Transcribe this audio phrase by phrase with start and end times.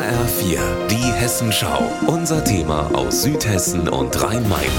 [0.00, 0.58] HR4,
[0.88, 1.82] die Hessenschau.
[2.06, 4.70] Unser Thema aus Südhessen und Rhein-Main.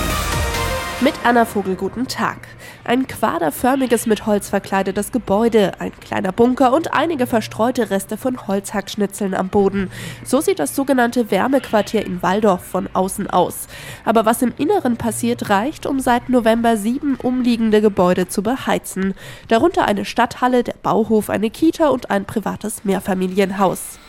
[0.99, 2.47] Mit Anna Vogel, guten Tag.
[2.85, 9.35] Ein quaderförmiges mit Holz verkleidetes Gebäude, ein kleiner Bunker und einige verstreute Reste von Holzhackschnitzeln
[9.35, 9.91] am Boden.
[10.25, 13.67] So sieht das sogenannte Wärmequartier in Waldorf von außen aus.
[14.05, 19.13] Aber was im Inneren passiert, reicht, um seit November sieben umliegende Gebäude zu beheizen.
[19.49, 23.99] Darunter eine Stadthalle, der Bauhof, eine Kita und ein privates Mehrfamilienhaus.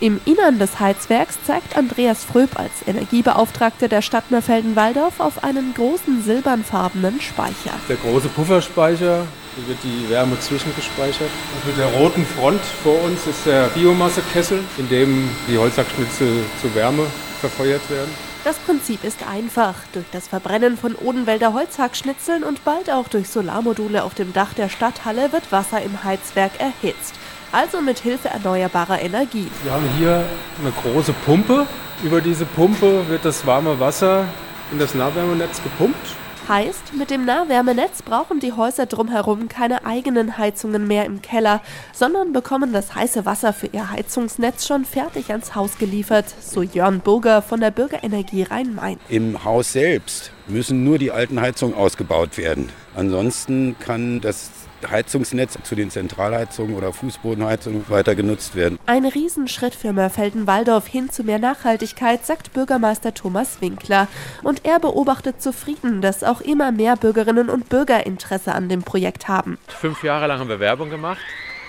[0.00, 6.22] Im Innern des Heizwerks zeigt Andreas Fröb als Energiebeauftragter der Stadt Mörfelden-Walldorf auf einen großen
[6.22, 7.72] silbernfarbenen Speicher.
[7.88, 11.28] Der große Pufferspeicher, hier wird die Wärme zwischengespeichert.
[11.52, 16.72] Und mit der roten Front vor uns ist der Biomassekessel, in dem die Holzhackschnitzel zu
[16.76, 17.02] Wärme
[17.40, 18.10] verfeuert werden.
[18.44, 19.74] Das Prinzip ist einfach.
[19.92, 24.68] Durch das Verbrennen von Odenwälder Holzhackschnitzeln und bald auch durch Solarmodule auf dem Dach der
[24.68, 27.16] Stadthalle wird Wasser im Heizwerk erhitzt
[27.52, 29.48] also mit Hilfe erneuerbarer Energie.
[29.62, 30.24] Wir haben hier
[30.60, 31.66] eine große Pumpe.
[32.02, 34.24] Über diese Pumpe wird das warme Wasser
[34.72, 36.16] in das Nahwärmenetz gepumpt.
[36.48, 41.60] Heißt, mit dem Nahwärmenetz brauchen die Häuser drumherum keine eigenen Heizungen mehr im Keller,
[41.92, 47.00] sondern bekommen das heiße Wasser für ihr Heizungsnetz schon fertig ans Haus geliefert, so Jörn
[47.00, 48.98] Burger von der Bürgerenergie Rhein-Main.
[49.10, 52.70] Im Haus selbst müssen nur die alten Heizungen ausgebaut werden.
[52.94, 54.50] Ansonsten kann das
[54.88, 58.78] Heizungsnetz zu den Zentralheizungen oder Fußbodenheizungen weiter genutzt werden.
[58.86, 64.08] Ein Riesenschritt für Mörfelden-Walldorf hin zu mehr Nachhaltigkeit, sagt Bürgermeister Thomas Winkler.
[64.42, 69.28] Und er beobachtet zufrieden, dass auch immer mehr Bürgerinnen und Bürger Interesse an dem Projekt
[69.28, 69.58] haben.
[69.66, 71.20] Fünf Jahre lang haben wir Werbung gemacht.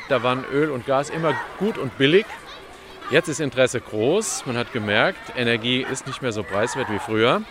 [0.08, 2.26] Da waren Öl und Gas immer gut und billig.
[3.12, 4.44] Jetzt ist Interesse groß.
[4.46, 7.42] Man hat gemerkt, Energie ist nicht mehr so preiswert wie früher.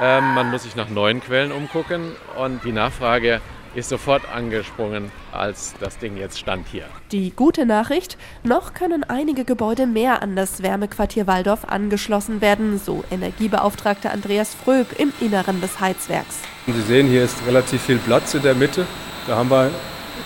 [0.00, 3.40] Ähm, man muss sich nach neuen Quellen umgucken und die Nachfrage
[3.74, 6.84] ist sofort angesprungen, als das Ding jetzt stand hier.
[7.10, 13.04] Die gute Nachricht, noch können einige Gebäude mehr an das Wärmequartier Waldorf angeschlossen werden, so
[13.10, 16.40] Energiebeauftragter Andreas Fröb im Inneren des Heizwerks.
[16.66, 18.86] Sie sehen, hier ist relativ viel Platz in der Mitte.
[19.26, 19.70] Da haben wir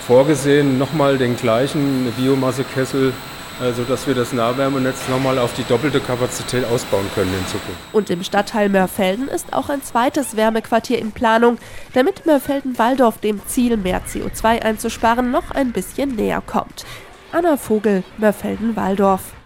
[0.05, 3.13] vorgesehen, nochmal den gleichen Biomassekessel
[3.75, 7.79] sodass wir das Nahwärmenetz nochmal auf die doppelte Kapazität ausbauen können in Zukunft.
[7.91, 11.57] Und im Stadtteil Mörfelden ist auch ein zweites Wärmequartier in Planung,
[11.93, 16.85] damit Mörfelden-Walldorf dem Ziel, mehr CO2 einzusparen, noch ein bisschen näher kommt.
[17.31, 19.36] Anna Vogel, Mörfelden-Walldorf.